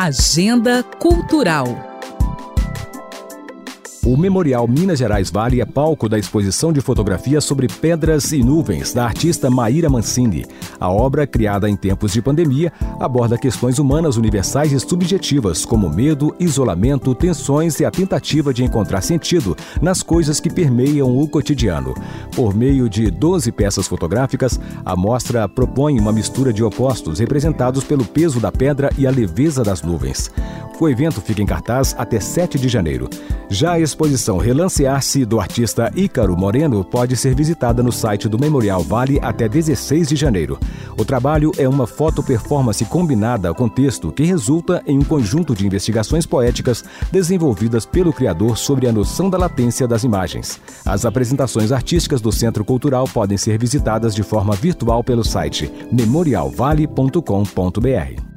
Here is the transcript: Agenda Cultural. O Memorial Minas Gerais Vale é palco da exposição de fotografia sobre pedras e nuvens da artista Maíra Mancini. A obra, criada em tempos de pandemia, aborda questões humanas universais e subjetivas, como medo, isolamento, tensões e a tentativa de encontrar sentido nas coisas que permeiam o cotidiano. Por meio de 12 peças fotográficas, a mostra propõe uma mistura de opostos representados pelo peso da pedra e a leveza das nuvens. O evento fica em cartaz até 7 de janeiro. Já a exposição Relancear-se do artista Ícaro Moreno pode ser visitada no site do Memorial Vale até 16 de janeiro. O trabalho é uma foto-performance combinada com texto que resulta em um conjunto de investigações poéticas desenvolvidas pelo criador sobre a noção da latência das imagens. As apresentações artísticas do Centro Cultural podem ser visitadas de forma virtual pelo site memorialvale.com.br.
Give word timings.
Agenda 0.00 0.84
Cultural. 1.00 1.87
O 4.08 4.16
Memorial 4.16 4.66
Minas 4.66 4.98
Gerais 4.98 5.30
Vale 5.30 5.60
é 5.60 5.66
palco 5.66 6.08
da 6.08 6.18
exposição 6.18 6.72
de 6.72 6.80
fotografia 6.80 7.42
sobre 7.42 7.68
pedras 7.68 8.32
e 8.32 8.42
nuvens 8.42 8.94
da 8.94 9.04
artista 9.04 9.50
Maíra 9.50 9.90
Mancini. 9.90 10.46
A 10.80 10.90
obra, 10.90 11.26
criada 11.26 11.68
em 11.68 11.76
tempos 11.76 12.14
de 12.14 12.22
pandemia, 12.22 12.72
aborda 12.98 13.36
questões 13.36 13.78
humanas 13.78 14.16
universais 14.16 14.72
e 14.72 14.80
subjetivas, 14.80 15.66
como 15.66 15.90
medo, 15.90 16.34
isolamento, 16.40 17.14
tensões 17.14 17.80
e 17.80 17.84
a 17.84 17.90
tentativa 17.90 18.54
de 18.54 18.64
encontrar 18.64 19.02
sentido 19.02 19.54
nas 19.82 20.02
coisas 20.02 20.40
que 20.40 20.48
permeiam 20.48 21.14
o 21.14 21.28
cotidiano. 21.28 21.92
Por 22.34 22.54
meio 22.54 22.88
de 22.88 23.10
12 23.10 23.52
peças 23.52 23.86
fotográficas, 23.86 24.58
a 24.86 24.96
mostra 24.96 25.46
propõe 25.46 26.00
uma 26.00 26.12
mistura 26.12 26.50
de 26.50 26.64
opostos 26.64 27.18
representados 27.18 27.84
pelo 27.84 28.06
peso 28.06 28.40
da 28.40 28.50
pedra 28.50 28.88
e 28.96 29.06
a 29.06 29.10
leveza 29.10 29.62
das 29.62 29.82
nuvens. 29.82 30.30
O 30.80 30.88
evento 30.88 31.20
fica 31.20 31.42
em 31.42 31.46
cartaz 31.46 31.94
até 31.98 32.20
7 32.20 32.56
de 32.56 32.68
janeiro. 32.68 33.10
Já 33.50 33.72
a 33.72 33.80
exposição 33.98 34.38
Relancear-se 34.38 35.24
do 35.24 35.40
artista 35.40 35.90
Ícaro 35.96 36.36
Moreno 36.36 36.84
pode 36.84 37.16
ser 37.16 37.34
visitada 37.34 37.82
no 37.82 37.90
site 37.90 38.28
do 38.28 38.38
Memorial 38.38 38.80
Vale 38.80 39.18
até 39.20 39.48
16 39.48 40.08
de 40.08 40.14
janeiro. 40.14 40.56
O 40.96 41.04
trabalho 41.04 41.50
é 41.58 41.68
uma 41.68 41.84
foto-performance 41.84 42.84
combinada 42.84 43.52
com 43.52 43.68
texto 43.68 44.12
que 44.12 44.22
resulta 44.22 44.80
em 44.86 44.96
um 44.96 45.02
conjunto 45.02 45.52
de 45.52 45.66
investigações 45.66 46.24
poéticas 46.24 46.84
desenvolvidas 47.10 47.84
pelo 47.84 48.12
criador 48.12 48.56
sobre 48.56 48.86
a 48.86 48.92
noção 48.92 49.28
da 49.28 49.36
latência 49.36 49.88
das 49.88 50.04
imagens. 50.04 50.60
As 50.86 51.04
apresentações 51.04 51.72
artísticas 51.72 52.20
do 52.20 52.30
Centro 52.30 52.64
Cultural 52.64 53.08
podem 53.12 53.36
ser 53.36 53.58
visitadas 53.58 54.14
de 54.14 54.22
forma 54.22 54.54
virtual 54.54 55.02
pelo 55.02 55.24
site 55.24 55.72
memorialvale.com.br. 55.90 58.27